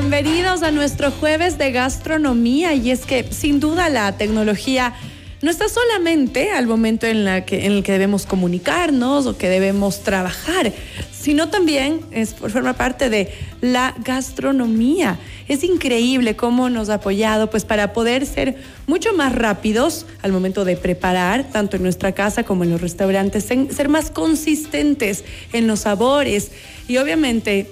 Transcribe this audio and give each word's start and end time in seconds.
bienvenidos 0.00 0.62
a 0.62 0.70
nuestro 0.70 1.10
jueves 1.10 1.58
de 1.58 1.72
gastronomía 1.72 2.72
y 2.72 2.90
es 2.90 3.04
que 3.04 3.22
sin 3.30 3.60
duda 3.60 3.90
la 3.90 4.16
tecnología 4.16 4.94
no 5.42 5.50
está 5.50 5.68
solamente 5.68 6.52
al 6.52 6.66
momento 6.66 7.06
en, 7.06 7.26
la 7.26 7.44
que, 7.44 7.66
en 7.66 7.72
el 7.72 7.82
que 7.82 7.92
debemos 7.92 8.24
comunicarnos 8.24 9.26
o 9.26 9.36
que 9.36 9.50
debemos 9.50 10.02
trabajar, 10.02 10.72
sino 11.12 11.50
también 11.50 12.00
es 12.12 12.34
forma 12.34 12.72
parte 12.72 13.10
de 13.10 13.30
la 13.60 13.94
gastronomía. 14.02 15.18
Es 15.48 15.64
increíble 15.64 16.34
cómo 16.34 16.70
nos 16.70 16.88
ha 16.88 16.94
apoyado 16.94 17.50
pues 17.50 17.66
para 17.66 17.92
poder 17.92 18.24
ser 18.24 18.56
mucho 18.86 19.12
más 19.12 19.34
rápidos 19.34 20.06
al 20.22 20.32
momento 20.32 20.64
de 20.64 20.76
preparar, 20.76 21.44
tanto 21.44 21.76
en 21.76 21.82
nuestra 21.82 22.12
casa 22.12 22.42
como 22.42 22.64
en 22.64 22.70
los 22.70 22.80
restaurantes, 22.80 23.44
ser 23.44 23.88
más 23.90 24.10
consistentes 24.10 25.24
en 25.52 25.66
los 25.66 25.80
sabores 25.80 26.52
y 26.88 26.96
obviamente 26.96 27.70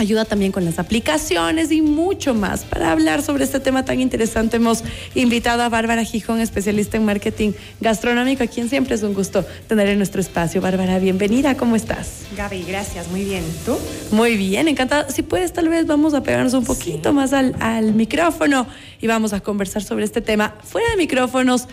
ayuda 0.00 0.24
también 0.24 0.50
con 0.50 0.64
las 0.64 0.78
aplicaciones 0.78 1.70
y 1.70 1.82
mucho 1.82 2.34
más. 2.34 2.64
Para 2.64 2.90
hablar 2.90 3.22
sobre 3.22 3.44
este 3.44 3.60
tema 3.60 3.84
tan 3.84 4.00
interesante 4.00 4.56
hemos 4.56 4.82
invitado 5.14 5.62
a 5.62 5.68
Bárbara 5.68 6.04
Gijón, 6.04 6.40
especialista 6.40 6.96
en 6.96 7.04
marketing 7.04 7.52
gastronómico, 7.80 8.42
a 8.42 8.46
quien 8.46 8.68
siempre 8.68 8.94
es 8.94 9.02
un 9.02 9.14
gusto 9.14 9.44
tener 9.68 9.88
en 9.88 9.98
nuestro 9.98 10.20
espacio. 10.20 10.60
Bárbara, 10.60 10.98
bienvenida, 10.98 11.56
¿cómo 11.56 11.76
estás? 11.76 12.22
Gaby, 12.36 12.64
gracias, 12.66 13.08
muy 13.08 13.24
bien. 13.24 13.44
¿Tú? 13.64 13.76
Muy 14.10 14.36
bien, 14.36 14.68
encantada. 14.68 15.10
Si 15.10 15.22
puedes, 15.22 15.52
tal 15.52 15.68
vez 15.68 15.86
vamos 15.86 16.14
a 16.14 16.22
pegarnos 16.22 16.54
un 16.54 16.64
poquito 16.64 17.12
más 17.12 17.32
al, 17.32 17.54
al 17.60 17.94
micrófono 17.94 18.66
y 19.00 19.06
vamos 19.06 19.32
a 19.32 19.40
conversar 19.40 19.82
sobre 19.82 20.04
este 20.04 20.20
tema. 20.20 20.54
Fuera 20.64 20.88
de 20.90 20.96
micrófonos, 20.96 21.68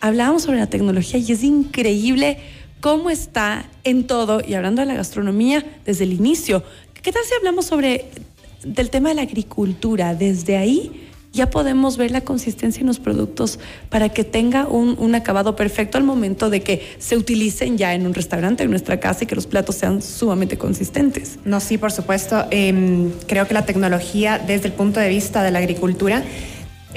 hablábamos 0.00 0.42
sobre 0.42 0.58
la 0.58 0.66
tecnología 0.66 1.18
y 1.18 1.30
es 1.30 1.42
increíble 1.42 2.38
cómo 2.80 3.10
está 3.10 3.64
en 3.84 4.06
todo, 4.06 4.40
y 4.46 4.54
hablando 4.54 4.80
de 4.80 4.86
la 4.86 4.94
gastronomía 4.94 5.64
desde 5.84 6.04
el 6.04 6.12
inicio, 6.12 6.62
¿Qué 7.06 7.12
tal 7.12 7.22
si 7.24 7.34
hablamos 7.34 7.66
sobre 7.66 8.06
del 8.64 8.90
tema 8.90 9.10
de 9.10 9.14
la 9.14 9.22
agricultura? 9.22 10.16
Desde 10.16 10.56
ahí 10.56 11.08
ya 11.32 11.50
podemos 11.50 11.98
ver 11.98 12.10
la 12.10 12.22
consistencia 12.22 12.80
en 12.80 12.88
los 12.88 12.98
productos 12.98 13.60
para 13.90 14.08
que 14.08 14.24
tenga 14.24 14.66
un, 14.66 15.14
acabado 15.14 15.54
perfecto 15.54 15.98
al 15.98 16.02
momento 16.02 16.50
de 16.50 16.62
que 16.62 16.82
se 16.98 17.16
utilicen 17.16 17.78
ya 17.78 17.94
en 17.94 18.08
un 18.08 18.12
restaurante, 18.12 18.64
en 18.64 18.70
nuestra 18.70 18.98
casa 18.98 19.22
y 19.22 19.28
que 19.28 19.36
los 19.36 19.46
platos 19.46 19.76
sean 19.76 20.02
sumamente 20.02 20.58
consistentes. 20.58 21.38
No, 21.44 21.60
sí, 21.60 21.78
por 21.78 21.92
supuesto. 21.92 22.44
Em, 22.50 23.12
creo 23.28 23.46
que 23.46 23.54
la 23.54 23.64
tecnología 23.64 24.40
desde 24.44 24.66
el 24.66 24.72
punto 24.72 24.98
de 24.98 25.08
vista 25.08 25.44
de 25.44 25.52
la 25.52 25.60
agricultura 25.60 26.24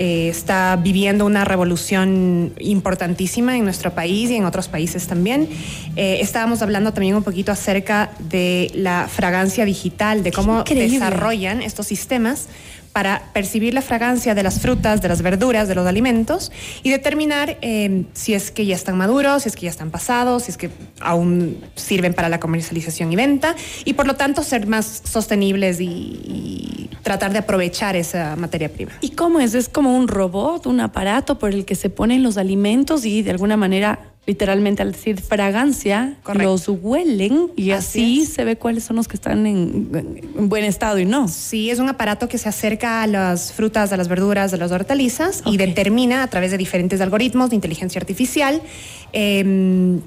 eh, 0.02 0.30
está 0.30 0.78
viviendo 0.82 1.26
una 1.26 1.44
revolución 1.44 2.54
importantísima 2.58 3.58
en 3.58 3.66
nuestro 3.66 3.94
país 3.94 4.30
y 4.30 4.38
en 4.38 4.46
otros 4.46 4.70
países 4.70 5.08
también. 5.08 5.50
Eh, 5.98 6.20
estábamos 6.22 6.62
hablando 6.62 6.94
también 6.94 7.16
un 7.16 7.24
poquito 7.24 7.52
acerca 7.52 8.12
de 8.18 8.72
la 8.74 9.10
fragancia 9.10 9.66
digital, 9.66 10.24
de 10.24 10.32
cómo 10.32 10.64
desarrollan 10.64 11.62
estos 11.62 11.88
sistemas 11.88 12.48
para 12.94 13.24
percibir 13.34 13.74
la 13.74 13.82
fragancia 13.82 14.34
de 14.36 14.42
las 14.42 14.62
frutas, 14.62 15.02
de 15.02 15.10
las 15.10 15.22
verduras, 15.22 15.68
de 15.68 15.76
los 15.76 15.86
alimentos 15.86 16.50
y 16.82 16.92
determinar 16.92 17.58
eh, 17.62 18.06
si 18.14 18.34
es 18.34 18.52
que 18.52 18.66
ya 18.66 18.76
están 18.76 18.98
maduros, 18.98 19.44
si 19.44 19.50
es 19.50 19.56
que 19.58 19.64
ya 19.64 19.70
están 19.70 19.92
pasados, 19.92 20.44
si 20.44 20.52
es 20.52 20.58
que 20.58 20.70
aún 21.02 21.62
sirven 21.76 22.14
para 22.14 22.30
la 22.30 22.40
comercialización 22.40 23.12
y 23.12 23.18
venta 23.18 23.54
y 23.84 23.94
por 23.94 24.08
lo 24.08 24.16
tanto 24.16 24.44
ser 24.44 24.66
más 24.66 25.02
sostenibles 25.04 25.82
y 25.82 26.90
tratar 27.04 27.32
de 27.32 27.40
aprovechar 27.40 27.96
esa 27.96 28.36
materia 28.36 28.70
prima. 28.70 28.92
¿Y 29.02 29.10
cómo 29.12 29.40
es? 29.40 29.54
¿Es 29.54 29.70
como 29.70 29.89
un 29.90 30.08
robot, 30.08 30.66
un 30.66 30.80
aparato 30.80 31.40
por 31.40 31.54
el 31.54 31.66
que 31.66 31.76
se 31.76 31.90
ponen 31.90 32.24
los 32.24 32.38
alimentos 32.38 33.06
y 33.06 33.22
de 33.22 33.32
alguna 33.32 33.58
manera 33.58 34.00
literalmente 34.30 34.84
al 34.84 34.92
decir 34.92 35.20
fragancia, 35.20 36.18
los 36.36 36.68
huelen 36.68 37.52
y 37.56 37.72
así, 37.72 38.28
se 38.28 38.44
ve 38.44 38.58
cuáles 38.58 38.84
son 38.84 38.98
los 38.98 39.08
que 39.08 39.16
están 39.16 39.48
en, 39.48 39.90
buen 40.48 40.66
estado 40.66 41.00
y 41.00 41.06
no. 41.06 41.28
Sí, 41.28 41.72
es 41.72 41.80
un 41.80 41.90
aparato 41.90 42.30
que 42.30 42.38
se 42.38 42.48
acerca 42.48 43.02
a 43.02 43.08
las 43.08 43.52
frutas, 43.54 43.92
a 43.92 43.98
las 43.98 44.08
verduras, 44.08 44.54
a 44.54 44.58
las 44.58 44.72
hortalizas 44.72 45.42
y 45.48 45.58
determina 45.58 46.22
a 46.22 46.28
través 46.28 46.52
de 46.52 46.60
diferentes 46.60 47.02
algoritmos 47.02 47.50
de 47.50 47.56
inteligencia 47.56 47.98
artificial 48.00 48.62
eh, 49.14 50.00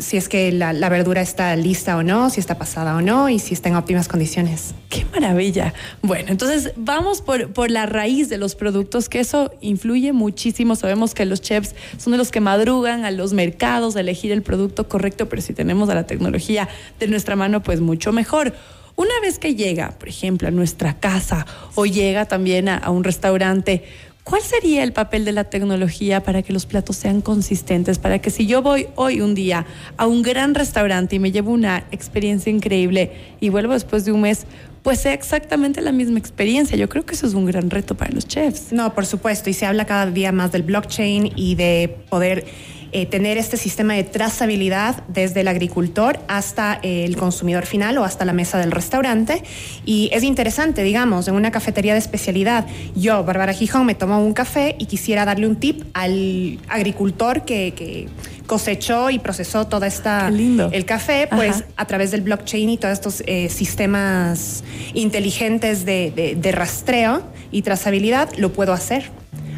si 0.00 0.16
es 0.16 0.28
que 0.28 0.52
la, 0.52 0.72
verdura 0.88 1.20
está 1.20 1.54
lista 1.56 1.96
o 1.96 2.02
no, 2.02 2.30
si 2.30 2.40
está 2.40 2.58
pasada 2.58 2.96
o 2.96 3.00
no 3.00 3.28
y 3.28 3.38
si 3.38 3.54
está 3.54 3.68
en 3.68 3.76
óptimas 3.76 4.08
condiciones. 4.08 4.74
¡Qué 4.88 5.04
maravilla! 5.12 5.74
Bueno, 6.02 6.30
entonces 6.30 6.72
vamos 6.76 7.22
por, 7.22 7.52
por 7.52 7.70
la 7.70 7.86
raíz 7.86 8.28
de 8.28 8.38
los 8.38 8.54
productos, 8.54 9.08
que 9.08 9.20
eso 9.20 9.52
influye 9.60 10.12
muchísimo. 10.12 10.76
Sabemos 10.76 11.14
que 11.14 11.24
los 11.24 11.40
chefs 11.40 11.74
son 11.98 12.12
de 12.12 12.18
los 12.18 12.30
que 12.30 12.40
madrugan 12.40 13.04
a 13.04 13.10
los 13.10 13.32
mercados 13.32 13.96
a 13.96 14.00
elegir 14.00 14.32
el 14.32 14.42
producto 14.42 14.88
correcto, 14.88 15.28
pero 15.28 15.42
si 15.42 15.52
tenemos 15.52 15.88
a 15.88 15.94
la 15.94 16.06
tecnología 16.06 16.68
de 16.98 17.08
nuestra 17.08 17.36
mano, 17.36 17.62
pues 17.62 17.80
mucho 17.80 18.12
mejor. 18.12 18.54
Una 18.96 19.12
vez 19.20 19.38
que 19.38 19.54
llega, 19.54 19.90
por 19.98 20.08
ejemplo, 20.08 20.48
a 20.48 20.50
nuestra 20.50 20.98
casa 20.98 21.46
o 21.74 21.84
llega 21.84 22.24
también 22.24 22.70
a 22.70 22.88
un 22.88 23.04
restaurante, 23.04 23.84
¿Cuál 24.26 24.42
sería 24.42 24.82
el 24.82 24.92
papel 24.92 25.24
de 25.24 25.30
la 25.30 25.44
tecnología 25.44 26.20
para 26.20 26.42
que 26.42 26.52
los 26.52 26.66
platos 26.66 26.96
sean 26.96 27.20
consistentes? 27.20 28.00
Para 28.00 28.18
que 28.18 28.30
si 28.30 28.44
yo 28.44 28.60
voy 28.60 28.88
hoy 28.96 29.20
un 29.20 29.36
día 29.36 29.66
a 29.96 30.08
un 30.08 30.22
gran 30.22 30.56
restaurante 30.56 31.14
y 31.14 31.20
me 31.20 31.30
llevo 31.30 31.52
una 31.52 31.86
experiencia 31.92 32.50
increíble 32.50 33.12
y 33.38 33.50
vuelvo 33.50 33.74
después 33.74 34.04
de 34.04 34.10
un 34.10 34.22
mes, 34.22 34.44
pues 34.82 34.98
sea 34.98 35.12
exactamente 35.12 35.80
la 35.80 35.92
misma 35.92 36.18
experiencia. 36.18 36.76
Yo 36.76 36.88
creo 36.88 37.06
que 37.06 37.14
eso 37.14 37.24
es 37.24 37.34
un 37.34 37.46
gran 37.46 37.70
reto 37.70 37.96
para 37.96 38.10
los 38.10 38.26
chefs. 38.26 38.72
No, 38.72 38.92
por 38.96 39.06
supuesto. 39.06 39.48
Y 39.48 39.52
se 39.52 39.64
habla 39.64 39.84
cada 39.84 40.10
día 40.10 40.32
más 40.32 40.50
del 40.50 40.64
blockchain 40.64 41.30
y 41.36 41.54
de 41.54 41.96
poder 42.10 42.46
eh, 42.96 43.04
tener 43.04 43.36
este 43.36 43.58
sistema 43.58 43.92
de 43.92 44.04
trazabilidad 44.04 45.02
desde 45.06 45.42
el 45.42 45.48
agricultor 45.48 46.18
hasta 46.28 46.80
el 46.82 47.18
consumidor 47.18 47.66
final 47.66 47.98
o 47.98 48.04
hasta 48.04 48.24
la 48.24 48.32
mesa 48.32 48.56
del 48.56 48.70
restaurante. 48.70 49.42
Y 49.84 50.08
es 50.14 50.22
interesante, 50.22 50.82
digamos, 50.82 51.28
en 51.28 51.34
una 51.34 51.50
cafetería 51.50 51.92
de 51.92 51.98
especialidad, 51.98 52.66
yo, 52.94 53.22
Bárbara 53.22 53.52
Gijón, 53.52 53.84
me 53.84 53.94
tomo 53.94 54.24
un 54.24 54.32
café 54.32 54.76
y 54.78 54.86
quisiera 54.86 55.26
darle 55.26 55.46
un 55.46 55.56
tip 55.56 55.82
al 55.92 56.58
agricultor 56.68 57.44
que, 57.44 58.08
cosechó 58.46 59.10
y 59.10 59.18
procesó 59.18 59.66
toda 59.66 59.88
esta 59.88 60.28
el 60.28 60.84
café, 60.86 61.28
pues 61.30 61.64
a 61.76 61.84
través 61.84 62.12
del 62.12 62.22
blockchain 62.22 62.70
y 62.70 62.78
todos 62.78 62.94
estos 62.94 63.22
eh, 63.26 63.50
sistemas 63.50 64.64
inteligentes 64.94 65.84
de 65.84 66.50
rastreo 66.54 67.24
y 67.50 67.60
trazabilidad, 67.60 68.30
lo 68.38 68.54
puedo 68.54 68.72
hacer. 68.72 69.10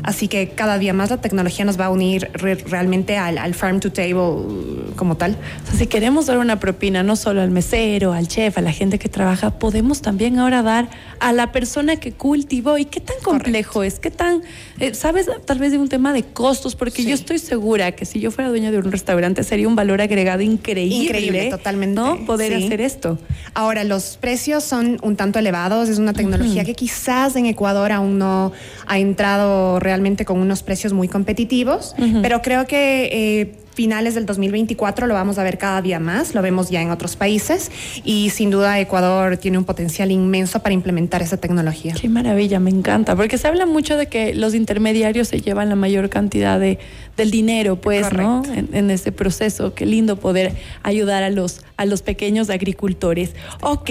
Así 0.08 0.26
que 0.26 0.48
cada 0.48 0.78
día 0.78 0.94
más 0.94 1.10
la 1.10 1.18
tecnología 1.18 1.66
nos 1.66 1.78
va 1.78 1.84
a 1.84 1.90
unir 1.90 2.30
realmente 2.32 3.18
al, 3.18 3.52
farm 3.52 3.78
to 3.78 3.92
table 3.92 4.94
como 4.96 5.18
tal. 5.18 5.36
si 5.76 5.86
queremos 5.86 6.24
dar 6.24 6.38
una 6.38 6.58
propina 6.58 7.02
no 7.02 7.14
solo 7.14 7.42
al 7.42 7.50
mesero, 7.50 8.14
al 8.14 8.26
chef, 8.26 8.56
a 8.56 8.62
la 8.62 8.72
gente 8.72 8.98
que 8.98 9.10
trabaja, 9.10 9.58
podemos 9.58 10.00
también 10.00 10.38
ahora 10.38 10.62
dar 10.62 10.88
a 11.20 11.34
la 11.34 11.52
persona 11.52 11.96
que 11.96 12.12
cultivó. 12.12 12.78
¿Y 12.78 12.86
qué 12.86 13.00
tan 13.00 13.16
complejo 13.22 13.82
es? 13.82 13.98
¿Qué 13.98 14.10
tan, 14.10 14.40
eh, 14.80 14.94
sabes, 14.94 15.28
tal 15.44 15.58
vez 15.58 15.72
de 15.72 15.78
un 15.78 15.90
tema 15.90 16.14
de 16.14 16.22
costos? 16.22 16.74
Porque 16.74 17.04
yo 17.04 17.12
estoy 17.12 17.38
segura 17.38 17.92
que 17.92 18.06
si 18.06 18.18
yo 18.18 18.30
fuera 18.30 18.48
dueña 18.48 18.70
de 18.70 18.78
un 18.78 18.90
restaurante 18.90 19.44
sería 19.44 19.68
un 19.68 19.76
valor 19.76 20.00
agregado 20.00 20.40
increíble. 20.40 21.04
Increíble, 21.04 21.50
totalmente. 21.50 22.00
¿no? 22.00 22.24
Poder 22.24 22.54
hacer 22.54 22.80
esto. 22.80 23.18
Ahora, 23.52 23.84
los 23.84 24.16
precios 24.16 24.64
son 24.64 24.96
un 25.02 25.16
tanto 25.16 25.38
elevados. 25.38 25.90
Es 25.90 25.98
una 25.98 26.14
tecnología 26.14 26.64
que 26.64 26.72
quizás 26.72 27.36
en 27.36 27.44
Ecuador 27.44 27.92
aún 27.92 28.16
no 28.16 28.52
ha 28.86 28.98
entrado 28.98 29.78
realmente 29.80 29.97
con 30.24 30.38
unos 30.38 30.62
precios 30.62 30.92
muy 30.92 31.08
competitivos, 31.08 31.94
pero 32.22 32.40
creo 32.42 32.66
que 32.66 33.08
eh, 33.12 33.54
finales 33.74 34.14
del 34.14 34.26
2024 34.26 35.06
lo 35.06 35.14
vamos 35.14 35.38
a 35.38 35.44
ver 35.44 35.56
cada 35.56 35.80
día 35.82 36.00
más, 36.00 36.34
lo 36.34 36.42
vemos 36.42 36.68
ya 36.68 36.82
en 36.82 36.90
otros 36.90 37.14
países 37.14 37.70
y 38.04 38.30
sin 38.30 38.50
duda 38.50 38.80
Ecuador 38.80 39.36
tiene 39.36 39.56
un 39.56 39.64
potencial 39.64 40.10
inmenso 40.10 40.60
para 40.60 40.72
implementar 40.72 41.22
esa 41.22 41.36
tecnología. 41.36 41.94
Qué 41.94 42.08
maravilla, 42.08 42.58
me 42.58 42.70
encanta, 42.70 43.14
porque 43.14 43.38
se 43.38 43.46
habla 43.46 43.66
mucho 43.66 43.96
de 43.96 44.06
que 44.06 44.34
los 44.34 44.54
intermediarios 44.54 45.28
se 45.28 45.40
llevan 45.40 45.68
la 45.68 45.76
mayor 45.76 46.08
cantidad 46.08 46.58
de, 46.58 46.80
del 47.16 47.30
dinero, 47.30 47.80
pues, 47.80 48.12
¿no? 48.12 48.42
En, 48.46 48.68
en, 48.72 48.90
ese 48.90 49.12
proceso, 49.12 49.74
qué 49.74 49.86
lindo 49.86 50.18
poder 50.18 50.54
ayudar 50.82 51.22
a 51.22 51.30
los, 51.30 51.60
a 51.76 51.86
los 51.86 52.02
pequeños 52.02 52.50
agricultores. 52.50 53.36
Ok, 53.62 53.90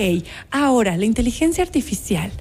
ahora, 0.52 0.98
la 0.98 1.06
inteligencia 1.06 1.64
artificial. 1.64 2.32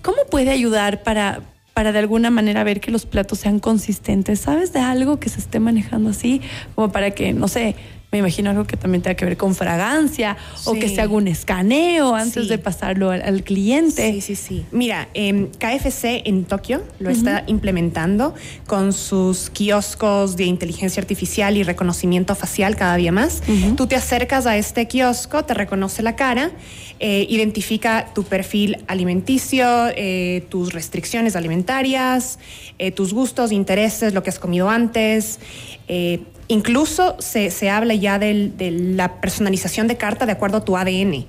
¿Cómo 0.00 0.18
puede 0.30 0.50
ayudar 0.50 1.02
para, 1.02 1.42
para 1.74 1.92
de 1.92 1.98
alguna 1.98 2.30
manera 2.30 2.64
ver 2.64 2.80
que 2.80 2.90
los 2.90 3.04
platos 3.04 3.40
sean 3.40 3.58
consistentes. 3.58 4.40
¿Sabes 4.40 4.72
de 4.72 4.80
algo 4.80 5.18
que 5.18 5.28
se 5.28 5.40
esté 5.40 5.58
manejando 5.60 6.10
así? 6.10 6.40
Como 6.74 6.92
para 6.92 7.10
que, 7.10 7.32
no 7.32 7.48
sé, 7.48 7.74
me 8.14 8.18
imagino 8.18 8.50
algo 8.50 8.64
que 8.64 8.76
también 8.76 9.02
tenga 9.02 9.16
que 9.16 9.24
ver 9.24 9.36
con 9.36 9.56
fragancia 9.56 10.36
o 10.66 10.74
que 10.74 10.88
se 10.88 11.00
haga 11.00 11.12
un 11.12 11.26
escaneo 11.26 12.14
antes 12.14 12.46
de 12.46 12.58
pasarlo 12.58 13.10
al, 13.10 13.42
cliente. 13.42 14.12
Sí, 14.12 14.20
sí, 14.20 14.36
sí. 14.36 14.66
Mira, 14.70 15.08
em, 15.14 15.48
KFC 15.48 16.22
en 16.24 16.44
Tokio 16.44 16.84
lo 17.00 17.10
está 17.10 17.42
implementando 17.48 18.36
con 18.68 18.92
sus 18.92 19.50
kioscos 19.50 20.36
de 20.36 20.44
inteligencia 20.44 21.00
artificial 21.00 21.56
y 21.56 21.64
reconocimiento 21.64 22.36
facial 22.36 22.76
cada 22.76 22.94
día 22.94 23.10
más. 23.10 23.42
Tú 23.76 23.88
te 23.88 23.96
acercas 23.96 24.46
a 24.46 24.56
este 24.56 24.86
kiosco, 24.86 25.44
te 25.44 25.52
reconoce 25.52 26.04
la 26.04 26.14
cara, 26.14 26.52
eh, 27.00 27.26
identifica 27.28 28.12
tu 28.14 28.22
perfil 28.22 28.84
alimenticio, 28.86 29.88
eh, 29.96 30.46
tus 30.50 30.72
restricciones 30.72 31.34
alimentarias, 31.34 32.38
eh, 32.78 32.92
tus 32.92 33.12
gustos, 33.12 33.50
intereses, 33.50 34.14
lo 34.14 34.22
que 34.22 34.30
has 34.30 34.38
comido 34.38 34.70
antes. 34.70 35.40
Incluso 36.48 37.16
se, 37.20 37.70
habla 37.70 37.94
ya 37.94 38.18
de 38.18 38.52
la 38.70 39.20
personalización 39.20 39.88
de 39.88 39.96
carta 39.96 40.26
de 40.26 40.32
acuerdo 40.32 40.58
a 40.58 40.64
tu 40.64 40.76
ADN. 40.76 41.26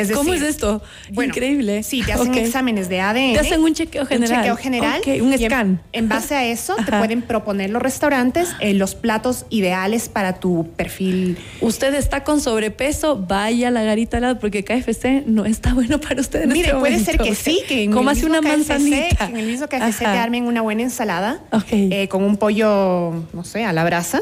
Es 0.00 0.12
¿Cómo 0.12 0.32
es 0.34 0.42
esto? 0.42 0.82
Increíble. 1.10 1.82
Sí, 1.82 2.02
te 2.02 2.12
hacen 2.12 2.34
exámenes 2.34 2.88
de 2.88 3.00
ADN. 3.00 3.34
Te 3.34 3.38
hacen 3.40 3.60
un 3.62 3.74
chequeo 3.74 4.06
general. 4.06 4.38
Un 4.38 4.42
chequeo 4.42 4.56
general. 4.56 5.02
un 5.20 5.38
scan. 5.38 5.82
En, 5.92 6.08
base 6.08 6.34
a 6.34 6.44
eso, 6.44 6.76
te 6.76 6.92
pueden 6.92 7.22
proponer 7.22 7.70
los 7.70 7.82
restaurantes 7.82 8.50
eh, 8.60 8.74
los 8.74 8.94
platos 8.94 9.46
ideales 9.50 10.08
para 10.08 10.40
tu 10.40 10.68
perfil. 10.76 11.38
Usted 11.60 11.94
está 11.94 12.24
con 12.24 12.40
sobrepeso, 12.40 13.16
vaya 13.16 13.68
a 13.68 13.70
la 13.70 13.82
garita 13.82 14.16
al 14.16 14.22
lado, 14.22 14.38
porque 14.38 14.64
KFC 14.64 15.24
no 15.26 15.44
está 15.44 15.74
bueno 15.74 16.00
para 16.00 16.20
usted. 16.20 16.42
En 16.42 16.48
Mire, 16.50 16.68
este 16.68 16.80
puede 16.80 16.98
ser 16.98 17.18
que 17.18 17.34
sí, 17.34 17.60
que 17.68 17.84
en 17.84 18.08
hace 18.08 18.26
una 18.26 18.40
manzanita. 18.40 19.26
en 19.26 19.36
el 19.36 19.46
mismo 19.46 19.68
KFC 19.68 19.98
te 19.98 20.06
armen 20.06 20.44
una 20.44 20.62
buena 20.62 20.82
ensalada 20.82 21.40
eh, 21.70 22.08
con 22.08 22.24
un 22.24 22.36
pollo, 22.36 23.12
no 23.32 23.44
sé, 23.44 23.64
a 23.64 23.72
la 23.72 23.84
brasa 23.84 24.20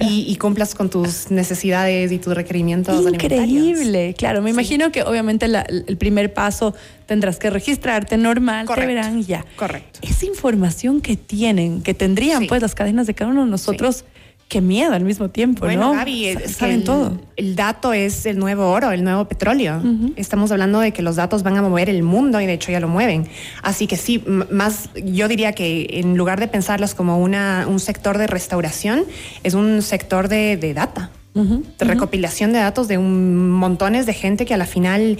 y, 0.00 0.26
y, 0.28 0.36
cumplas 0.36 0.74
con 0.74 0.90
tus 0.90 1.30
necesidades 1.30 2.12
y 2.12 2.18
tus 2.18 2.34
requerimientos 2.34 3.06
Increíble, 3.06 4.14
claro. 4.16 4.42
Me 4.42 4.50
imagino 4.50 4.92
que 4.92 5.02
obviamente 5.02 5.19
el 5.28 5.96
primer 5.96 6.32
paso 6.32 6.74
tendrás 7.06 7.38
que 7.38 7.50
registrarte 7.50 8.16
normal, 8.16 8.66
te 8.72 8.86
verán 8.86 9.22
ya. 9.22 9.44
Correcto. 9.56 10.00
Esa 10.02 10.26
información 10.26 11.00
que 11.00 11.16
tienen, 11.16 11.82
que 11.82 11.94
tendrían 11.94 12.46
pues 12.46 12.62
las 12.62 12.74
cadenas 12.74 13.06
de 13.06 13.14
cada 13.14 13.30
uno 13.30 13.44
de 13.44 13.50
nosotros. 13.50 14.04
Qué 14.48 14.60
miedo 14.60 14.94
al 14.94 15.04
mismo 15.04 15.30
tiempo, 15.30 15.60
bueno, 15.60 15.92
¿no? 15.92 15.94
Gaby, 15.94 16.36
saben 16.48 16.82
todo. 16.82 17.20
El 17.36 17.54
dato 17.54 17.92
es 17.92 18.26
el 18.26 18.36
nuevo 18.36 18.68
oro, 18.68 18.90
el 18.90 19.04
nuevo 19.04 19.26
petróleo. 19.26 19.80
Estamos 20.16 20.50
hablando 20.50 20.80
de 20.80 20.92
que 20.92 21.02
los 21.02 21.14
datos 21.14 21.44
van 21.44 21.56
a 21.56 21.62
mover 21.62 21.88
el 21.88 22.02
mundo 22.02 22.40
y 22.40 22.46
de 22.46 22.54
hecho 22.54 22.72
ya 22.72 22.80
lo 22.80 22.88
mueven. 22.88 23.28
Así 23.62 23.86
que 23.86 23.96
sí, 23.96 24.24
más 24.50 24.90
yo 25.04 25.28
diría 25.28 25.52
que 25.52 25.86
en 26.00 26.16
lugar 26.16 26.40
de 26.40 26.48
pensarlos 26.48 26.96
como 26.96 27.18
una, 27.18 27.66
un 27.68 27.78
sector 27.78 28.18
de 28.18 28.26
restauración, 28.26 29.04
es 29.44 29.54
un 29.54 29.82
sector 29.82 30.26
de, 30.26 30.56
de 30.56 30.74
data 30.74 31.10
de 31.34 31.84
recopilación 31.84 32.52
de 32.52 32.58
datos 32.58 32.88
de 32.88 32.98
un 32.98 33.50
montones 33.50 34.06
de 34.06 34.14
gente 34.14 34.46
que 34.46 34.54
a 34.54 34.56
la 34.56 34.66
final 34.66 35.18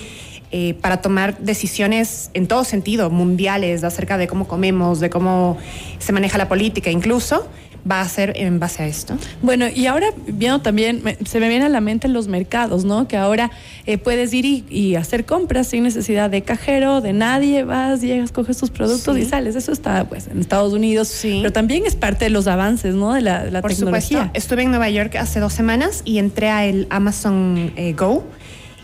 eh, 0.52 0.75
para 0.75 1.00
tomar 1.00 1.38
decisiones 1.38 2.31
en 2.35 2.49
todo 2.49 2.64
sentido, 2.64 3.11
mundiales, 3.11 3.85
acerca 3.85 4.19
de 4.19 4.26
cómo 4.26 4.49
comemos, 4.49 4.99
de 5.00 5.11
cómo 5.11 5.58
se 5.99 6.12
maneja 6.12 6.38
la 6.38 6.49
política 6.49 6.91
incluso, 6.91 7.49
va 7.88 8.00
a 8.00 8.08
ser 8.08 8.32
en 8.37 8.58
base 8.58 8.82
a 8.82 8.87
esto. 8.87 9.17
Bueno, 9.43 9.67
y 9.73 9.87
ahora 9.87 10.08
viendo 10.26 10.61
también, 10.61 11.02
se 11.25 11.41
me 11.41 11.49
viene 11.49 11.67
a 11.67 11.69
la 11.69 11.81
mente 11.81 12.08
los 12.08 12.29
mercados, 12.29 12.85
¿no? 12.85 13.08
Que 13.08 13.17
ahora 13.17 13.50
eh, 13.87 13.99
puedes 13.99 14.32
ir 14.32 14.64
y, 14.69 14.97
hacer 14.97 15.25
compras 15.25 15.69
sin 15.69 15.85
necesidad 15.85 16.31
de 16.31 16.43
cajero, 16.43 17.00
de 17.00 17.12
nadie, 17.12 17.64
vas, 17.64 18.00
llegas, 18.00 18.32
coges 18.32 18.58
tus 18.58 18.70
productos 18.70 19.17
y 19.17 19.25
sales. 19.25 19.56
Eso 19.56 19.73
está, 19.73 20.08
pues, 20.08 20.26
en 20.26 20.41
Estados 20.41 20.73
Unidos, 20.73 21.08
sí. 21.08 21.38
pero 21.41 21.52
también 21.52 21.87
es 21.87 21.97
parte 21.97 22.26
de 22.26 22.31
los 22.31 22.47
avances, 22.47 22.94
¿no? 22.94 23.14
De 23.14 23.23
la, 23.23 23.44
Por 23.62 23.70
tecnología. 23.70 24.00
Supuesto. 24.00 24.31
Estuve 24.35 24.62
en 24.62 24.70
Nueva 24.70 24.91
York 24.91 25.17
hace 25.17 25.41
dos 25.41 25.52
semanas 25.52 26.02
y 26.05 26.19
entré 26.19 26.50
a 26.50 26.67
el 26.67 26.87
Amazon 26.91 27.73
eh, 27.76 27.94
Go. 27.94 28.25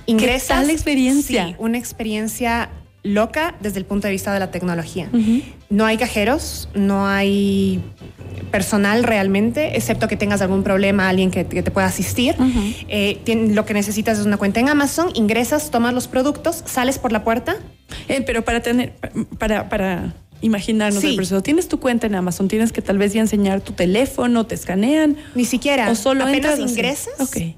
Ingresas, 0.06 0.42
¿Qué 0.42 0.54
tal 0.54 0.66
la 0.68 0.72
experiencia? 0.72 1.46
Sí, 1.48 1.54
una 1.58 1.78
experiencia 1.78 2.70
loca 3.06 3.54
desde 3.60 3.78
el 3.78 3.84
punto 3.84 4.06
de 4.06 4.12
vista 4.12 4.32
de 4.32 4.40
la 4.40 4.50
tecnología. 4.50 5.08
No 5.70 5.86
hay 5.86 5.96
cajeros, 5.96 6.68
no 6.74 7.06
hay 7.06 7.80
personal 8.50 9.04
realmente, 9.04 9.76
excepto 9.76 10.08
que 10.08 10.16
tengas 10.16 10.40
algún 10.42 10.62
problema, 10.62 11.08
alguien 11.08 11.30
que, 11.30 11.44
te 11.44 11.70
pueda 11.70 11.86
asistir. 11.86 12.34
Eh, 12.88 13.20
lo 13.52 13.64
que 13.64 13.74
necesitas 13.74 14.18
es 14.18 14.26
una 14.26 14.36
cuenta 14.36 14.60
en 14.60 14.68
Amazon, 14.68 15.10
ingresas, 15.14 15.70
tomas 15.70 15.94
los 15.94 16.08
productos, 16.08 16.62
sales 16.66 16.98
por 16.98 17.12
la 17.12 17.24
puerta. 17.24 17.56
Eh, 18.08 18.22
pero 18.26 18.44
para 18.44 18.60
tener, 18.60 18.94
para, 19.38 19.68
para 19.68 20.14
imaginarnos 20.40 21.02
el 21.04 21.14
proceso, 21.14 21.42
tienes 21.42 21.68
tu 21.68 21.78
cuenta 21.78 22.06
en 22.06 22.14
Amazon, 22.16 22.48
tienes 22.48 22.72
que 22.72 22.82
tal 22.82 22.98
vez 22.98 23.12
ya 23.12 23.20
enseñar 23.20 23.60
tu 23.60 23.72
teléfono, 23.72 24.46
te 24.46 24.54
escanean. 24.54 25.16
Ni 25.34 25.44
siquiera. 25.44 25.90
O 25.90 25.94
solo 25.94 26.24
apenas 26.24 26.58
ingresas. 26.58 27.14
Ok 27.20 27.56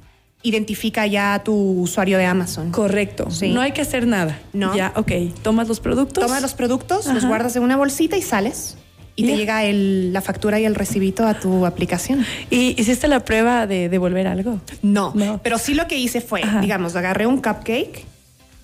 identifica 0.49 1.07
ya 1.07 1.43
tu 1.45 1.55
usuario 1.55 2.19
de 2.19 2.27
Amazon. 2.27 2.71
Correcto. 2.71 3.29
No 3.43 3.61
hay 3.61 3.73
que 3.73 3.83
hacer 3.83 4.07
nada. 4.07 4.39
No. 4.53 4.75
Ya, 4.77 4.93
ok. 4.97 5.13
Tomas 5.43 5.69
los 5.69 5.81
productos. 5.81 6.25
Tomas 6.25 6.43
los 6.43 6.55
productos, 6.55 7.07
los 7.07 7.25
guardas 7.25 7.57
en 7.57 7.63
una 7.63 7.77
bolsita 7.77 8.17
y 8.17 8.23
sales 8.23 8.77
y 9.19 9.27
te 9.27 9.37
llega 9.37 9.63
la 9.65 10.21
factura 10.21 10.61
y 10.61 10.65
el 10.65 10.77
recibito 10.77 11.27
a 11.27 11.35
tu 11.35 11.67
aplicación. 11.67 12.25
¿Y 12.51 12.81
hiciste 12.81 13.09
la 13.09 13.25
prueba 13.25 13.67
de 13.67 13.89
devolver 13.89 14.29
algo? 14.29 14.61
No, 14.83 15.13
pero 15.43 15.59
sí 15.59 15.75
lo 15.75 15.89
que 15.89 15.99
hice 15.99 16.21
fue, 16.21 16.43
digamos, 16.61 16.95
agarré 16.95 17.27
un 17.27 17.39
cupcake, 17.39 18.05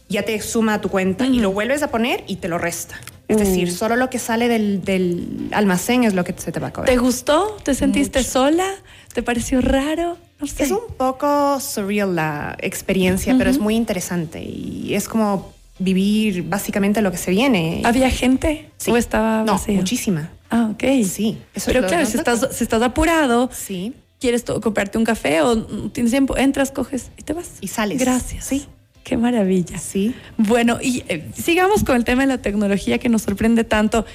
ya 0.09 0.23
te 0.23 0.41
suma 0.41 0.75
a 0.75 0.81
tu 0.81 0.91
cuenta 0.91 1.27
y 1.27 1.41
lo 1.41 1.51
vuelves 1.51 1.83
a 1.83 1.89
poner 1.89 2.23
y 2.29 2.37
te 2.37 2.47
lo 2.47 2.59
resta. 2.59 3.01
Es 3.35 3.49
decir, 3.49 3.69
uh. 3.69 3.73
solo 3.73 3.97
lo 3.97 4.11
que 4.11 4.19
sale 4.19 4.49
del, 4.49 5.49
almacén 5.53 6.05
es 6.05 6.15
lo 6.15 6.25
que 6.25 6.35
se 6.37 6.53
te 6.53 6.61
va 6.61 6.69
a 6.69 6.73
cobrar. 6.73 6.93
¿Te 6.93 6.99
gustó? 6.99 7.57
¿Te 7.63 7.75
sentiste 7.75 8.23
sola? 8.23 8.69
¿Te 9.13 9.23
pareció 9.23 9.61
raro? 9.61 10.17
No 10.41 10.47
sé. 10.47 10.65
Es 10.65 10.71
un 10.71 10.95
poco 10.97 11.61
surreal 11.61 12.15
la 12.15 12.57
experiencia, 12.61 13.35
pero 13.39 13.51
es 13.51 13.59
muy 13.59 13.77
interesante 13.77 14.43
y 14.43 14.95
es 14.95 15.09
como 15.09 15.53
vivir 15.79 16.45
básicamente 16.45 17.03
lo 17.03 17.11
que 17.11 17.19
se 17.19 17.31
viene. 17.31 17.83
¿Había 17.85 18.11
gente? 18.11 18.71
Sí. 18.77 18.91
¿O 18.91 18.97
estaba 18.97 19.45
no, 19.45 19.61
muchísima. 19.69 20.31
Ah, 20.51 20.71
ok. 20.73 21.05
Sí. 21.05 21.39
Pero 21.67 21.87
claro, 21.87 22.07
si 22.07 22.17
estás, 22.17 22.49
si 22.53 22.65
estás 22.65 22.83
apurado, 22.83 23.51
sí. 23.53 23.93
quieres 24.21 24.45
comprarte 24.63 24.99
un 24.99 25.05
café 25.05 25.43
o 25.43 25.65
tienes 25.91 26.13
tiempo, 26.13 26.37
entras, 26.37 26.71
coges 26.71 27.11
y 27.17 27.23
te 27.23 27.33
vas. 27.33 27.53
Y 27.61 27.69
sales. 27.69 27.99
Gracias. 27.99 28.45
Sí. 28.45 28.67
Qué 29.05 29.19
maravilla. 29.19 29.79
Sí. 29.79 30.15
Bueno, 30.39 30.79
y 30.83 31.05
eh, 31.09 31.29
sigamos 31.35 31.85
con 31.85 31.95
el 31.97 32.05
tema 32.05 32.23
de 32.23 32.29
la 32.29 32.39
tecnología 32.39 32.99
que 32.99 33.11
nos 33.11 33.23
sorprende 33.23 33.63
tanto. 33.63 34.07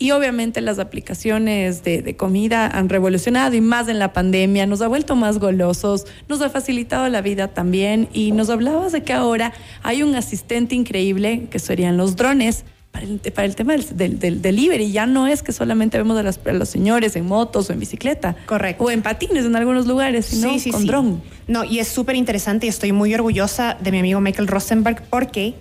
Y 0.00 0.12
obviamente 0.12 0.60
las 0.60 0.78
aplicaciones 0.78 1.82
de, 1.82 2.02
de, 2.02 2.14
comida 2.14 2.68
han 2.68 2.88
revolucionado 2.88 3.56
y 3.56 3.60
más 3.60 3.88
en 3.88 3.98
la 3.98 4.12
pandemia, 4.12 4.64
nos 4.64 4.80
ha 4.80 4.86
vuelto 4.86 5.16
más 5.16 5.40
golosos, 5.40 6.06
nos 6.28 6.40
ha 6.40 6.50
facilitado 6.50 7.08
la 7.08 7.20
vida 7.20 7.48
también 7.48 8.08
y 8.12 8.30
nos 8.30 8.48
hablabas 8.48 8.92
de 8.92 9.02
que 9.02 9.12
ahora 9.12 9.52
hay 9.82 10.04
un 10.04 10.14
asistente 10.14 10.76
increíble 10.76 11.48
que 11.50 11.58
serían 11.58 11.96
los 11.96 12.14
drones 12.14 12.64
para 12.90 13.46
el, 13.46 13.54
tema 13.54 13.76
del, 13.76 14.18
del, 14.18 14.42
delivery. 14.42 14.90
Ya 14.90 15.06
no 15.06 15.26
es 15.26 15.42
que 15.42 15.52
solamente 15.52 15.98
vemos 15.98 16.18
a, 16.18 16.52
los 16.52 16.68
señores 16.68 17.14
en 17.16 17.26
motos 17.26 17.70
o 17.70 17.72
en 17.72 17.78
bicicleta. 17.78 18.36
Correcto. 18.46 18.84
O 18.84 18.90
en 18.90 19.02
patines 19.02 19.44
en 19.44 19.54
algunos 19.54 19.86
lugares, 19.86 20.26
sino 20.26 20.50
con 20.72 20.86
dron. 20.86 21.22
No, 21.46 21.64
y 21.64 21.78
es 21.78 21.88
súper 21.88 22.16
interesante 22.16 22.66
y 22.66 22.68
estoy 22.68 22.92
muy 22.92 23.14
orgullosa 23.14 23.76
de 23.80 23.92
mi 23.92 24.00
amigo 24.00 24.20
Michael 24.20 24.48
Rosenberg 24.48 25.02
porque 25.10 25.54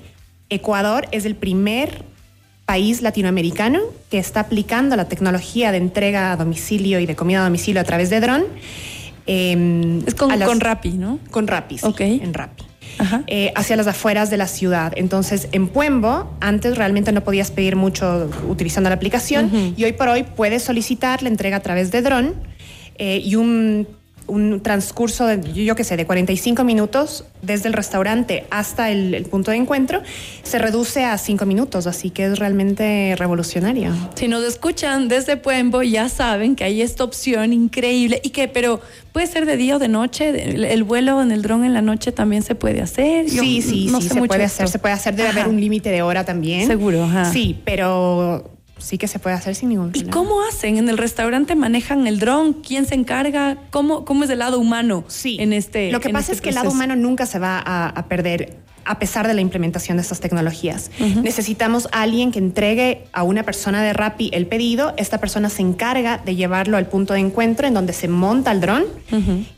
Ecuador 0.49 1.07
es 1.11 1.25
el 1.25 1.35
primer 1.35 2.03
país 2.65 3.01
latinoamericano 3.01 3.79
que 4.09 4.17
está 4.17 4.41
aplicando 4.41 4.95
la 4.95 5.07
tecnología 5.07 5.71
de 5.71 5.77
entrega 5.77 6.33
a 6.33 6.37
domicilio 6.37 6.99
y 6.99 7.05
de 7.05 7.15
comida 7.15 7.41
a 7.41 7.43
domicilio 7.45 7.79
a 7.79 7.85
través 7.85 8.09
de 8.09 8.19
dron. 8.19 8.43
Em, 9.25 10.05
es 10.05 10.15
con, 10.15 10.37
con 10.39 10.59
Rappi, 10.59 10.91
¿no? 10.91 11.19
Con 11.31 11.47
Rappi, 11.47 11.77
sí, 11.77 11.93
en 11.99 12.33
Rappi. 12.33 12.66
Eh, 13.27 13.51
hacia 13.55 13.75
las 13.75 13.87
afueras 13.87 14.29
de 14.29 14.37
la 14.37 14.47
ciudad. 14.47 14.93
Entonces, 14.95 15.49
en 15.51 15.67
Puembo, 15.67 16.31
antes 16.39 16.77
realmente 16.77 17.11
no 17.11 17.23
podías 17.23 17.51
pedir 17.51 17.75
mucho 17.75 18.29
utilizando 18.47 18.89
la 18.89 18.95
aplicación 18.95 19.73
y 19.75 19.83
hoy 19.83 19.93
por 19.93 20.09
hoy 20.09 20.23
puedes 20.23 20.63
solicitar 20.63 21.21
la 21.23 21.29
entrega 21.29 21.57
a 21.57 21.59
través 21.61 21.91
de 21.91 22.01
dron 22.01 22.33
eh, 22.97 23.21
y 23.23 23.35
un 23.35 23.87
un 24.27 24.61
transcurso 24.61 25.25
de, 25.25 25.41
yo 25.53 25.75
qué 25.75 25.83
sé, 25.83 25.97
de 25.97 26.05
45 26.05 26.63
minutos 26.63 27.25
desde 27.41 27.67
el 27.67 27.73
restaurante 27.73 28.45
hasta 28.49 28.91
el, 28.91 29.25
punto 29.25 29.51
de 29.51 29.57
encuentro, 29.57 30.01
se 30.43 30.59
reduce 30.59 31.03
a 31.05 31.17
5 31.17 31.45
minutos, 31.45 31.87
así 31.87 32.09
que 32.09 32.25
es 32.25 32.39
realmente 32.39 33.15
revolucionario. 33.17 33.93
Si 34.15 34.27
nos 34.27 34.43
escuchan 34.43 35.07
desde 35.07 35.37
Puembo, 35.37 35.81
ya 35.81 36.09
saben 36.09 36.55
que 36.55 36.63
hay 36.63 36.81
esta 36.81 37.03
opción 37.03 37.53
increíble 37.53 38.19
y 38.23 38.29
que, 38.29 38.47
pero 38.47 38.81
puede 39.11 39.27
ser 39.27 39.45
de 39.45 39.57
día 39.57 39.77
o 39.77 39.79
de 39.79 39.87
noche, 39.87 40.73
el, 40.73 40.83
vuelo 40.83 41.21
en 41.21 41.31
el 41.31 41.41
dron 41.41 41.63
en 41.63 41.73
la 41.73 41.81
noche 41.81 42.11
también 42.11 42.43
se 42.43 42.55
puede 42.55 42.81
hacer. 42.81 43.29
sí, 43.29 43.61
sí, 43.61 43.89
sí, 43.89 44.09
se 44.09 44.21
puede 44.23 44.43
hacer, 44.43 44.67
se 44.67 44.79
puede 44.79 44.93
hacer, 44.93 45.15
debe 45.15 45.29
haber 45.29 45.47
un 45.47 45.59
límite 45.59 45.89
de 45.89 46.01
hora 46.01 46.25
también. 46.25 46.67
Seguro, 46.67 47.03
ajá. 47.03 47.31
Sí, 47.31 47.59
pero 47.63 48.56
sí 48.77 48.97
que 48.97 49.07
se 49.07 49.19
puede 49.19 49.35
hacer 49.35 49.55
sin 49.55 49.69
ningún 49.69 49.91
problema. 49.91 50.09
¿Y 50.09 50.11
cómo 50.11 50.41
hacen? 50.43 50.77
¿En 50.77 50.89
el 50.89 50.97
restaurante 50.97 51.55
manejan 51.55 52.07
el 52.07 52.19
dron? 52.19 52.53
¿Quién 52.53 52.85
se 52.85 52.95
encarga? 52.95 53.57
¿Cómo, 53.69 54.05
cómo 54.05 54.23
es 54.23 54.29
el 54.29 54.39
lado 54.39 54.59
humano 54.59 55.03
sí. 55.07 55.37
en 55.39 55.53
este 55.53 55.91
Lo 55.91 55.99
que 55.99 56.09
pasa 56.09 56.31
este 56.31 56.33
es 56.33 56.41
que 56.41 56.49
el 56.49 56.55
lado 56.55 56.71
humano 56.71 56.95
nunca 56.95 57.25
se 57.25 57.39
va 57.39 57.59
a 57.59 58.07
perder 58.07 58.57
a 58.87 58.99
pesar 58.99 59.27
de 59.27 59.33
la 59.33 59.41
implementación 59.41 59.97
de 59.97 60.01
estas 60.01 60.19
tecnologías. 60.19 60.91
Necesitamos 61.21 61.87
a 61.91 62.01
alguien 62.01 62.31
que 62.31 62.39
entregue 62.39 63.03
a 63.11 63.23
una 63.23 63.43
persona 63.43 63.83
de 63.83 63.93
Rappi 63.93 64.29
el 64.33 64.47
pedido, 64.47 64.93
esta 64.97 65.19
persona 65.19 65.49
se 65.49 65.61
encarga 65.61 66.19
de 66.19 66.35
llevarlo 66.35 66.77
al 66.77 66.87
punto 66.87 67.13
de 67.13 67.19
encuentro 67.19 67.67
en 67.67 67.73
donde 67.73 67.93
se 67.93 68.07
monta 68.07 68.51
el 68.51 68.61
dron 68.61 68.85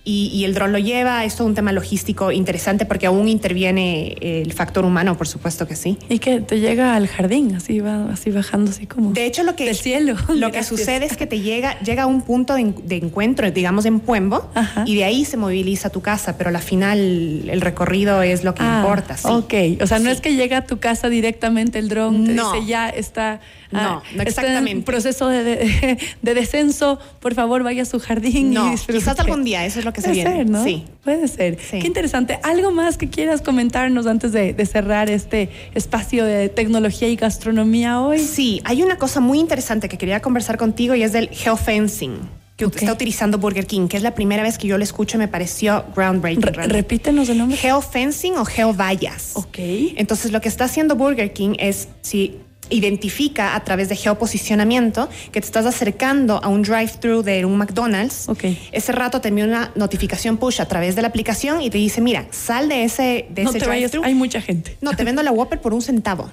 y, 0.03 0.43
el 0.43 0.53
dron 0.53 0.71
lo 0.71 0.79
lleva. 0.79 1.23
Esto 1.25 1.43
es 1.43 1.49
un 1.49 1.55
tema 1.55 1.71
logístico 1.71 2.31
interesante 2.31 2.85
porque 2.85 3.05
aún 3.05 3.27
interviene 3.27 4.15
el 4.21 4.51
factor 4.53 4.83
humano, 4.85 5.15
por 5.17 5.27
supuesto 5.27 5.67
que 5.67 5.75
sí. 5.75 5.97
Y 6.09 6.19
que 6.19 6.41
te 6.41 6.59
llega 6.59 6.95
al 6.95 7.07
jardín, 7.07 7.55
así 7.55 7.79
va, 7.79 8.11
así 8.11 8.31
bajando, 8.31 8.71
así 8.71 8.87
como. 8.87 9.13
De 9.13 9.25
hecho, 9.25 9.43
lo 9.43 9.55
que, 9.55 9.65
del 9.65 9.75
cielo. 9.75 10.15
Lo 10.29 10.51
que 10.51 10.63
sucede 10.63 11.05
es 11.05 11.17
que 11.17 11.27
te 11.27 11.41
llega, 11.41 11.79
llega 11.83 12.03
a 12.03 12.05
un 12.07 12.21
punto 12.21 12.55
de, 12.55 12.95
encuentro, 12.95 13.51
digamos 13.51 13.85
en 13.85 13.99
Puembo, 13.99 14.49
y 14.85 14.95
de 14.95 15.03
ahí 15.03 15.25
se 15.25 15.37
moviliza 15.37 15.89
tu 15.89 16.01
casa, 16.01 16.37
pero 16.37 16.49
al 16.49 16.57
final 16.59 17.49
el 17.49 17.61
recorrido 17.61 18.21
es 18.21 18.43
lo 18.43 18.55
que 18.55 18.63
ah. 18.63 18.79
importa 18.81 19.17
sí. 19.21 19.27
Ok, 19.29 19.81
o 19.81 19.87
sea, 19.87 19.99
no 19.99 20.09
es 20.09 20.21
que 20.21 20.35
llega 20.35 20.57
a 20.57 20.65
tu 20.65 20.79
casa 20.79 21.09
directamente 21.09 21.79
el 21.79 21.89
dron, 21.89 22.25
te 22.25 22.33
No. 22.33 22.51
dice 22.53 22.65
ya 22.65 22.89
está, 22.89 23.39
No, 23.71 23.79
ah, 23.79 24.03
no 24.15 24.23
está 24.23 24.57
en 24.59 24.83
proceso 24.83 25.27
de, 25.27 25.43
de- 25.43 25.97
de 26.21 26.33
descenso, 26.33 26.99
por 27.19 27.33
favor 27.35 27.63
vaya 27.63 27.83
a 27.83 27.85
su 27.85 27.99
jardín. 27.99 28.51
No, 28.53 28.73
y 28.73 28.77
quizás 28.77 29.19
algún 29.19 29.43
día, 29.43 29.65
eso 29.65 29.79
es 29.79 29.85
lo 29.85 29.93
que 29.93 30.01
se 30.01 30.07
Puede 30.09 30.21
viene. 30.23 30.35
ser, 30.37 30.49
¿no? 30.49 30.63
Sí. 30.63 30.85
Puede 31.03 31.27
ser. 31.27 31.57
Sí. 31.59 31.79
Qué 31.79 31.87
interesante. 31.87 32.39
¿Algo 32.43 32.71
más 32.71 32.97
que 32.97 33.09
quieras 33.09 33.41
comentarnos 33.41 34.05
antes 34.07 34.31
de, 34.31 34.53
de 34.53 34.65
cerrar 34.65 35.09
este 35.09 35.49
espacio 35.75 36.25
de 36.25 36.49
tecnología 36.49 37.07
y 37.07 37.15
gastronomía 37.15 38.01
hoy? 38.01 38.19
Sí, 38.19 38.61
hay 38.65 38.81
una 38.83 38.97
cosa 38.97 39.19
muy 39.19 39.39
interesante 39.39 39.87
que 39.89 39.97
quería 39.97 40.19
conversar 40.21 40.57
contigo 40.57 40.95
y 40.95 41.03
es 41.03 41.11
del 41.13 41.29
geofencing 41.29 42.17
que 42.59 42.65
Ok. 42.65 42.75
está 42.75 42.93
utilizando 42.93 43.37
Burger 43.37 43.65
King, 43.65 43.87
que 43.87 43.97
es 43.97 44.03
la 44.03 44.13
primera 44.13 44.43
vez 44.43 44.57
que 44.57 44.67
yo 44.67 44.77
lo 44.77 44.83
escucho 44.83 45.17
y 45.17 45.19
me 45.19 45.27
pareció 45.27 45.85
groundbreaking. 45.95 46.43
Re- 46.43 46.67
repítenos 46.67 47.29
el 47.29 47.37
nombre. 47.39 47.57
Geofencing 47.57 48.35
o 48.37 48.45
geovallas. 48.45 49.31
Ok. 49.35 49.57
Entonces 49.95 50.31
lo 50.31 50.41
que 50.41 50.49
está 50.49 50.65
haciendo 50.65 50.95
Burger 50.95 51.31
King 51.33 51.55
es 51.57 51.87
si 52.01 52.37
identifica 52.71 53.55
a 53.55 53.63
través 53.63 53.89
de 53.89 53.95
geoposicionamiento 53.95 55.09
que 55.31 55.41
te 55.41 55.45
estás 55.47 55.65
acercando 55.65 56.39
a 56.43 56.49
un 56.49 56.61
drive-thru 56.61 57.23
de 57.23 57.43
un 57.45 57.57
McDonald's. 57.57 58.29
Ok. 58.29 58.43
Ese 58.71 58.91
rato 58.91 59.21
te 59.21 59.29
envía 59.29 59.45
una 59.45 59.71
notificación 59.75 60.37
push 60.37 60.61
a 60.61 60.65
través 60.67 60.95
de 60.95 61.01
la 61.01 61.07
aplicación 61.07 61.61
y 61.61 61.69
te 61.71 61.77
dice, 61.79 61.99
mira, 62.01 62.27
sal 62.29 62.69
de 62.69 62.83
ese, 62.83 63.25
de 63.31 63.43
no 63.43 63.49
ese 63.49 63.59
drive-thru. 63.59 64.03
hay 64.03 64.13
mucha 64.13 64.39
gente. 64.41 64.77
No, 64.81 64.91
te 64.93 65.03
vendo 65.03 65.23
la 65.23 65.31
Whopper 65.31 65.59
por 65.61 65.73
un 65.73 65.81
centavo. 65.81 66.29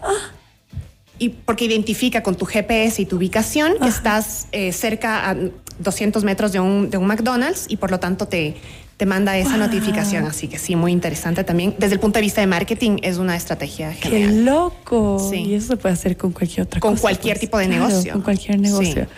Y 1.19 1.31
porque 1.31 1.65
identifica 1.65 2.23
con 2.23 2.35
tu 2.35 2.45
GPS 2.47 3.01
y 3.03 3.07
tu 3.07 3.17
ubicación 3.17 3.73
que 3.81 3.89
estás 3.89 4.49
eh, 4.53 4.73
cerca 4.73 5.31
a 5.31 5.37
200 5.79 6.25
metros 6.25 6.53
de 6.53 6.61
un, 6.61 6.91
de 6.91 6.99
un 6.99 7.07
McDonald's 7.07 7.67
y 7.69 7.77
por 7.79 7.91
lo 7.91 7.99
tanto 8.01 8.27
te, 8.29 8.55
te 8.99 9.07
manda 9.07 9.37
esa 9.39 9.51
Wow. 9.57 9.59
notificación. 9.61 10.27
Así 10.27 10.47
que 10.49 10.59
sí, 10.59 10.77
muy 10.77 10.93
interesante 10.93 11.43
también. 11.45 11.75
Desde 11.79 11.95
el 11.95 12.01
punto 12.01 12.19
de 12.19 12.23
vista 12.23 12.41
de 12.43 12.47
marketing 12.47 12.99
es 13.03 13.17
una 13.17 13.35
estrategia 13.37 13.91
¡Qué 13.93 14.11
genial. 14.11 14.45
loco! 14.45 15.19
Sí. 15.31 15.37
Y 15.37 15.55
eso 15.55 15.69
se 15.69 15.77
puede 15.79 15.95
hacer 15.95 16.17
con 16.19 16.33
cualquier 16.33 16.67
otra 16.67 16.81
Con 16.81 16.93
cosa. 16.93 17.03
cualquier 17.03 17.39
tipo 17.39 17.57
de 17.59 17.69
negocio. 17.69 18.13
Con 18.13 18.23
cualquier 18.23 18.61
negocio. 18.61 19.05
Sí. 19.05 19.11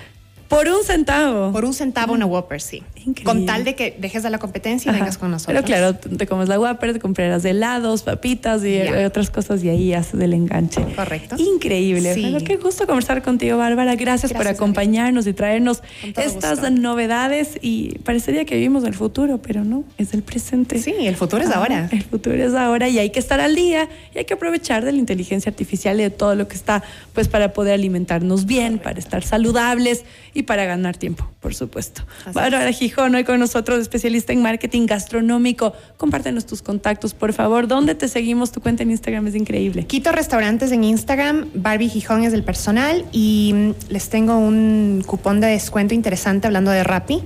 Por 0.49 0.69
un 0.69 0.83
centavo. 0.85 1.53
Por 1.53 1.65
un 1.65 1.75
centavo 1.75 2.15
una 2.15 2.27
Whopper, 2.27 2.61
sí. 2.61 2.83
Increíble. 3.09 3.25
Con 3.25 3.47
tal 3.47 3.65
de 3.65 3.75
que 3.75 3.97
dejes 3.99 4.23
de 4.23 4.31
la 4.31 4.39
competencia 4.39 4.91
y 4.91 4.95
Ajá. 4.95 5.01
vengas 5.01 5.19
con 5.19 5.31
nosotros. 5.31 5.55
Pero 5.63 5.67
claro, 5.67 5.95
te 5.95 6.27
comes 6.27 6.49
la 6.49 6.59
Whopper, 6.59 6.93
te 6.93 7.01
comprarás 7.01 7.45
helados, 7.45 8.03
papitas 8.03 8.65
y 8.65 8.81
otras 9.05 9.31
cosas 9.31 9.63
y 9.65 9.69
ahí 9.69 9.93
haces 9.95 10.21
el 10.21 10.33
enganche. 10.35 10.83
Correcto. 10.95 11.37
Increíble. 11.39 12.15
Sí. 12.15 12.23
Bueno, 12.23 12.39
qué 12.45 12.57
gusto 12.57 12.87
conversar 12.87 13.23
contigo, 13.23 13.57
Bárbara. 13.59 13.95
Gracias, 13.97 14.33
por 14.33 14.47
acompañarnos 14.49 15.27
y 15.27 15.33
traernos 15.33 15.83
estas 16.17 16.61
gusto. 16.61 16.71
novedades 16.71 17.59
y 17.61 17.99
parecería 18.01 18.45
que 18.45 18.55
vivimos 18.57 18.85
el 18.85 18.95
futuro, 18.95 19.39
pero 19.39 19.65
no, 19.65 19.85
es 19.99 20.15
el 20.15 20.23
presente. 20.23 20.79
Sí, 20.79 20.95
el 21.01 21.17
futuro 21.17 21.43
es 21.43 21.51
Ah, 21.51 21.57
ahora. 21.59 21.89
El 21.91 22.03
futuro 22.03 22.37
es 22.43 22.55
ahora 22.55 22.89
y 22.89 22.99
hay 22.99 23.11
que 23.11 23.19
estar 23.19 23.41
al 23.41 23.55
día 23.55 23.89
y 24.15 24.19
hay 24.19 24.25
que 24.25 24.35
aprovechar 24.35 24.85
de 24.85 24.93
la 24.93 24.99
inteligencia 24.99 25.51
artificial 25.51 25.99
y 26.01 26.03
de 26.03 26.11
todo 26.11 26.35
lo 26.35 26.49
que 26.49 26.55
está, 26.57 26.83
pues 27.13 27.29
para 27.29 27.53
poder 27.53 27.75
alimentarnos 27.75 28.45
bien, 28.47 28.79
para 28.79 28.99
estar 28.99 29.23
saludables 29.25 30.05
y 30.35 30.43
para 30.43 30.65
ganar 30.65 30.97
tiempo, 30.97 31.31
por 31.41 31.55
supuesto. 31.55 32.03
Bárbara 32.33 32.71
Gijón, 32.99 33.15
hoy 33.15 33.23
con 33.23 33.39
nosotros, 33.39 33.79
especialista 33.79 34.33
en 34.33 34.43
marketing 34.43 34.87
gastronómico. 34.87 35.73
Compártenos 35.97 36.47
tus 36.47 36.63
contactos, 36.63 37.15
por 37.15 37.33
favor. 37.33 37.69
¿Dónde 37.69 37.95
te 37.95 38.09
seguimos? 38.09 38.51
Tu 38.51 38.61
cuenta 38.61 38.83
en 38.83 38.91
Instagram 38.91 39.25
es 39.29 39.37
increíble. 39.37 39.87
Quito 39.87 40.11
Restaurantes 40.11 40.73
en 40.73 40.83
Instagram, 40.83 41.47
Barbie 41.55 41.91
Gijón 41.91 42.25
es 42.25 42.33
el 42.33 42.43
personal 42.43 43.05
y 43.13 43.53
mm, 43.55 43.93
les 43.93 44.09
tengo 44.09 44.37
un 44.37 45.05
cupón 45.07 45.41
de 45.41 45.47
descuento 45.47 45.95
interesante 45.95 46.49
hablando 46.49 46.73
de 46.73 46.83
Rappi. 46.83 47.23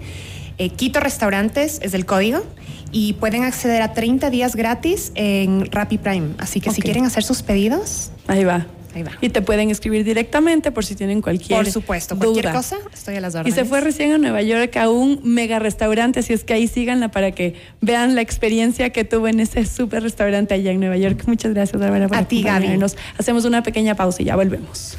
Eh, 0.58 0.68
Quito 0.68 1.00
Restaurantes 1.00 1.78
es 1.80 1.94
el 1.94 2.04
código 2.04 2.44
y 2.90 3.14
pueden 3.14 3.44
acceder 3.44 3.80
a 3.80 3.94
30 3.94 4.28
días 4.28 4.54
gratis 4.54 5.10
en 5.14 5.72
Rappi 5.72 5.96
Prime. 5.96 6.34
Así 6.36 6.60
que 6.60 6.70
si 6.70 6.82
quieren 6.82 7.06
hacer 7.06 7.22
sus 7.22 7.40
pedidos, 7.40 8.10
Ahí 8.26 8.44
va. 8.44 8.66
Ahí 8.94 9.02
va. 9.02 9.12
Y 9.20 9.30
te 9.30 9.40
pueden 9.42 9.70
escribir 9.70 10.04
directamente 10.04 10.70
por 10.70 10.84
si 10.84 10.94
tienen 10.94 11.22
cualquier 11.22 11.58
por 11.58 11.70
supuesto, 11.70 12.16
cualquier 12.16 12.44
duda. 12.46 12.54
cosa, 12.54 12.76
estoy 12.92 13.16
a 13.16 13.20
las 13.20 13.34
Y 13.34 13.38
órdenes. 13.38 13.54
se 13.54 13.64
fue 13.64 13.80
recién 13.80 14.12
a 14.12 14.18
Nueva 14.18 14.42
York 14.42 14.76
a 14.76 14.90
un 14.90 15.20
mega 15.24 15.58
restaurante, 15.58 16.20
así 16.20 16.32
es 16.32 16.44
que 16.44 16.52
ahí 16.54 16.68
síganla 16.68 17.10
para 17.10 17.30
que 17.32 17.54
vean 17.80 18.14
la 18.14 18.20
experiencia 18.20 18.90
que 18.90 19.04
tuvo 19.04 19.28
en 19.28 19.40
ese 19.40 19.64
súper 19.66 20.02
restaurante 20.02 20.54
allá 20.54 20.70
en 20.72 20.80
Nueva 20.80 20.96
York. 20.96 21.22
Muchas 21.26 21.54
gracias, 21.54 21.80
Bárbara, 21.80 22.08
por 22.08 22.16
A 22.16 22.28
ti, 22.28 22.42
Gaby. 22.42 22.78
Hacemos 23.18 23.44
una 23.44 23.62
pequeña 23.62 23.94
pausa 23.94 24.22
y 24.22 24.26
ya 24.26 24.36
volvemos. 24.36 24.96